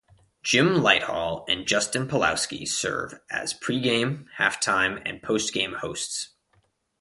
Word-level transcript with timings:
Jim 0.41 0.69
Lighthall 0.81 1.45
and 1.47 1.67
Justin 1.67 2.07
Pawlowski 2.07 2.67
serve 2.67 3.19
as 3.29 3.53
pregame, 3.53 4.25
halftime 4.39 4.99
and 5.05 5.21
postgame 5.21 5.77
hosts. 5.77 6.29